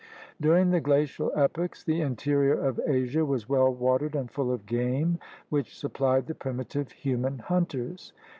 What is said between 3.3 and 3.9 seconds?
well